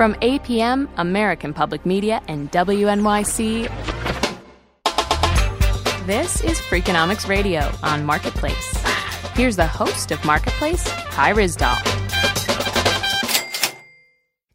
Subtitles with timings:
[0.00, 3.68] From APM, American Public Media, and WNYC,
[6.06, 8.82] this is Freakonomics Radio on Marketplace.
[9.34, 11.76] Here's the host of Marketplace, Kai Ryssdal.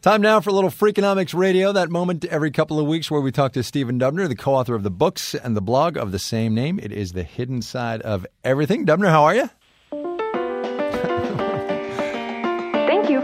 [0.00, 3.32] Time now for a little Freakonomics Radio, that moment every couple of weeks where we
[3.32, 6.20] talk to Stephen Dubner, the co author of the books and the blog of the
[6.20, 6.78] same name.
[6.78, 8.86] It is The Hidden Side of Everything.
[8.86, 9.50] Dubner, how are you?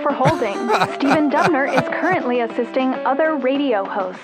[0.03, 0.55] For holding.
[0.97, 4.23] Stephen Dubner is currently assisting other radio hosts.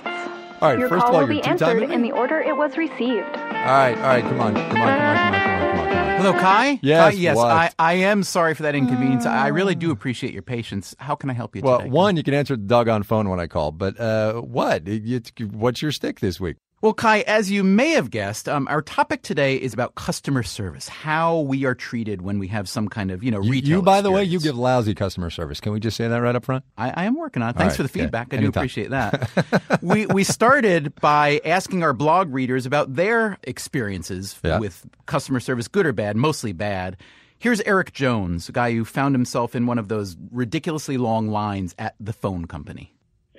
[0.60, 2.76] All right, Your first call of all, will be answered in the order it was
[2.76, 3.26] received.
[3.36, 5.98] All right, all right, come on, come on, come on, come on, come on, come
[5.98, 6.16] on.
[6.16, 6.78] Hello, Kai.
[6.80, 7.36] Yes, Kai, yes.
[7.36, 7.50] what?
[7.50, 9.26] I, I am sorry for that inconvenience.
[9.26, 10.94] I really do appreciate your patience.
[10.98, 11.90] How can I help you Well, today?
[11.90, 14.88] one, you can answer the doggone phone when I call, but uh, what?
[14.88, 16.56] It- it- what's your stick this week?
[16.84, 20.86] Well, Kai, as you may have guessed, um, our topic today is about customer service,
[20.86, 23.70] how we are treated when we have some kind of, you know, You, retail.
[23.70, 24.44] you, by the way, you experience.
[24.44, 25.60] give lousy customer service.
[25.60, 26.62] Can we just say that right up front?
[26.76, 27.56] I, I am working on it.
[27.56, 28.00] Thanks right, for the okay.
[28.02, 28.34] feedback.
[28.34, 28.52] I Anytime.
[28.52, 29.78] do appreciate that.
[29.80, 34.58] we we started by asking our blog readers about their experiences Yeah.
[34.58, 36.98] with customer service, good or bad, mostly bad.
[37.38, 41.74] Here's Eric Jones, a guy who found himself in one of those ridiculously long lines
[41.78, 42.94] at the phone company.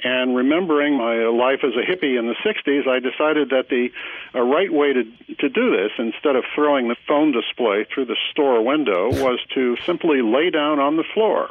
[0.06, 3.90] And remembering my life as a hippie in the 60s, I decided that the
[4.36, 5.04] uh, right way to,
[5.40, 9.76] to do this, instead of throwing the phone display through the store window, was to
[9.84, 11.50] simply lay down on the floor.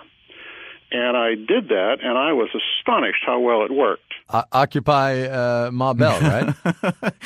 [0.97, 4.15] And I did that, and I was astonished how well it worked.
[4.33, 6.55] O- Occupy uh, Ma Bell, right?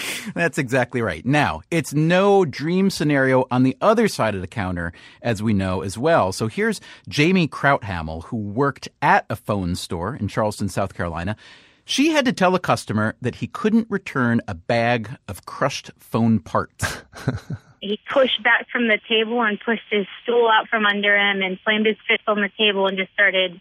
[0.34, 1.22] That's exactly right.
[1.27, 5.83] Now, it's no dream scenario on the other side of the counter, as we know
[5.83, 6.33] as well.
[6.33, 11.36] So here's Jamie Krauthamel, who worked at a phone store in Charleston, South Carolina.
[11.84, 16.41] She had to tell a customer that he couldn't return a bag of crushed phone
[16.41, 17.03] parts.
[17.80, 21.58] he pushed back from the table and pushed his stool out from under him and
[21.64, 23.60] slammed his fist on the table and just started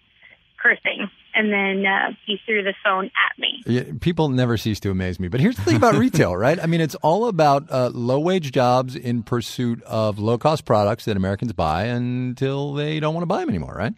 [0.62, 1.10] cursing.
[1.34, 3.64] And then uh, he threw the phone at me.
[3.68, 5.28] Yeah, people never cease to amaze me.
[5.28, 6.60] But here's the thing about retail, right?
[6.60, 11.06] I mean, it's all about uh, low wage jobs in pursuit of low cost products
[11.06, 13.94] that Americans buy until they don't want to buy them anymore, right?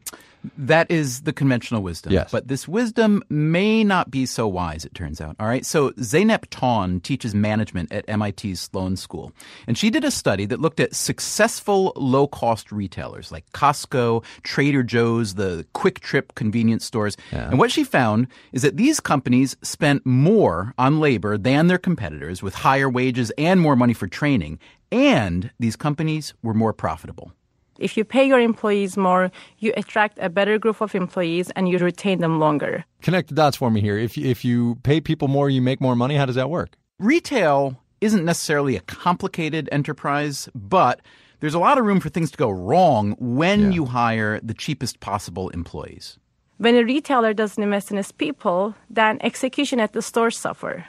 [0.58, 2.14] That is the conventional wisdom.
[2.14, 2.32] Yes.
[2.32, 5.36] But this wisdom may not be so wise, it turns out.
[5.40, 5.66] All right.
[5.66, 9.34] So Zeynep Ton teaches management at MIT's Sloan School.
[9.68, 14.84] And she did a study that looked at successful low cost retailers like Costco, Trader
[14.84, 17.18] Joe's, the QuikTrip convenience stores.
[17.32, 22.42] And what she found is that these companies spent more on labor than their competitors
[22.42, 24.60] with higher wages and more money for training.
[24.92, 27.34] And these companies were more profitable.
[27.80, 31.78] If you pay your employees more, you attract a better group of employees and you
[31.80, 32.84] retain them longer.
[33.02, 33.98] Connect the dots for me here.
[33.98, 36.16] If if you pay people more, you make more money.
[36.18, 36.70] How does that work?
[37.00, 41.00] Retail isn't necessarily a complicated enterprise, but
[41.40, 43.70] there's a lot of room for things to go wrong when Yeah.
[43.76, 46.20] you hire the cheapest possible employees.
[46.58, 50.84] When a retailer doesn't invest in its people, then execution at the store suffer.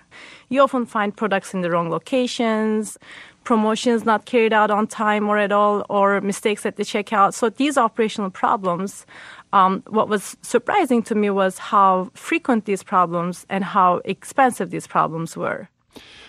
[0.48, 2.98] You often find products in the wrong locations,
[3.44, 7.34] promotions not carried out on time or at all, or mistakes at the checkout.
[7.34, 9.06] So these operational problems,
[9.52, 14.86] um, what was surprising to me was how frequent these problems and how expensive these
[14.86, 15.68] problems were.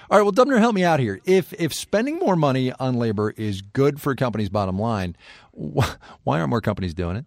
[0.09, 1.21] All right, well, Dubner, help me out here.
[1.23, 5.15] If if spending more money on labor is good for a company's bottom line,
[5.53, 7.25] wh- why aren't more companies doing it?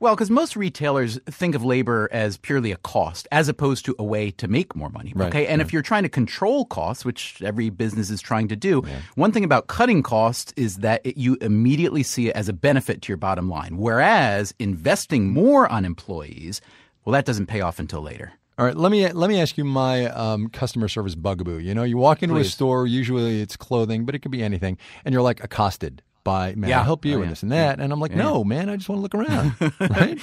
[0.00, 4.04] Well, because most retailers think of labor as purely a cost as opposed to a
[4.04, 5.12] way to make more money.
[5.14, 5.46] Right, Okay.
[5.46, 8.82] And if you're trying to control costs, which every business is trying to do,
[9.14, 13.02] one thing about cutting costs is that it, you immediately see it as a benefit
[13.02, 13.76] to your bottom line.
[13.76, 16.60] Whereas investing more on employees,
[17.04, 18.32] well, that doesn't pay off until later.
[18.58, 21.58] All right, let me let me ask you my um, customer service bugaboo.
[21.58, 24.78] You know, you walk into a store, usually it's clothing, but it could be anything,
[25.04, 26.80] and you're like accosted by, "Man, Yeah.
[26.80, 27.30] I help you Oh, and yeah.
[27.30, 30.18] this and that," and I'm like, "No, man, I just want to look around." right?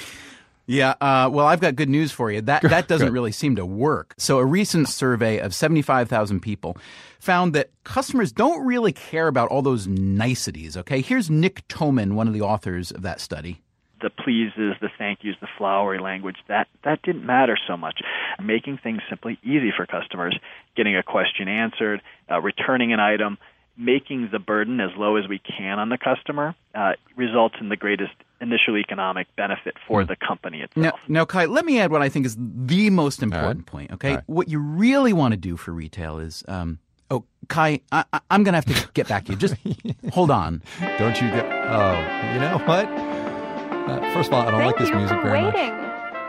[0.66, 2.40] Yeah, uh, well, I've got good news for you.
[2.40, 4.14] That that doesn't really seem to work.
[4.16, 6.78] So, a recent survey of 75,000 people
[7.20, 10.76] found that customers don't really care about all those niceties.
[10.76, 13.60] Okay, here's Nick Toman, one of the authors of that study.
[14.00, 18.00] the pleases, the thank yous, the flowery language, that that didn't matter so much.
[18.42, 20.38] Making things simply easy for customers,
[20.76, 23.38] getting a question answered, uh, returning an item,
[23.76, 27.76] making the burden as low as we can on the customer uh, results in the
[27.76, 31.00] greatest initial economic benefit for the company Now, itself.
[31.08, 33.90] now, Kai, let me add what I think is the most important point.
[33.92, 34.24] Okay, All right.
[34.26, 36.78] what you really want to do for retail is, um,
[37.10, 39.38] oh, Kai, I, I, I'm going to have to get back to you.
[39.38, 39.56] Just
[40.12, 40.62] hold on.
[40.98, 41.44] Don't you get?
[41.46, 42.86] Oh, you know what?
[42.86, 45.74] Uh, first of all, I don't Thank like this you music for very waiting.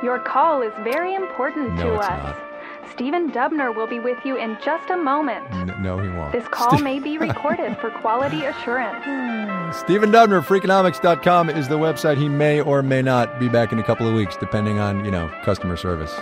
[0.04, 2.24] Your call is very important No, to it's us.
[2.24, 2.38] not.
[2.92, 5.46] Stephen Dubner will be with you in just a moment.
[5.52, 6.32] N- no, he won't.
[6.32, 9.04] This call Ste- may be recorded for quality assurance.
[9.78, 12.18] Stephen Dubner, Freakonomics.com is the website.
[12.18, 15.12] He may or may not be back in a couple of weeks, depending on, you
[15.12, 16.14] know, customer service.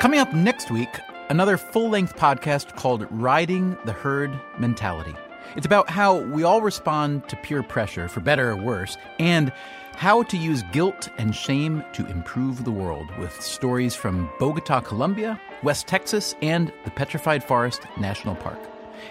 [0.00, 5.14] Coming up next week, another full length podcast called Riding the Herd Mentality.
[5.56, 9.52] It's about how we all respond to peer pressure, for better or worse, and
[9.96, 15.40] how to use guilt and shame to improve the world with stories from Bogota, Colombia,
[15.62, 18.58] West Texas, and the Petrified Forest National Park.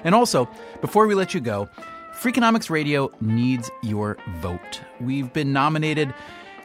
[0.04, 0.48] And also,
[0.82, 1.68] before we let you go,
[2.14, 4.82] Freakonomics Radio needs your vote.
[5.02, 6.14] We've been nominated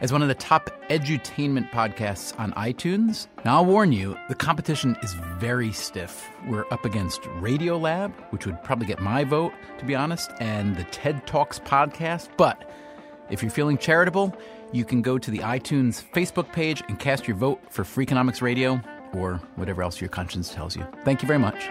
[0.03, 3.27] as one of the top edutainment podcasts on iTunes.
[3.45, 6.29] Now, I'll warn you, the competition is very stiff.
[6.47, 10.85] We're up against Radiolab, which would probably get my vote, to be honest, and the
[10.85, 12.29] TED Talks podcast.
[12.37, 12.71] But
[13.31, 14.35] if you're feeling charitable,
[14.73, 18.81] you can go to the iTunes Facebook page and cast your vote for Freakonomics Radio
[19.13, 20.87] or whatever else your conscience tells you.
[21.05, 21.69] Thank you very much.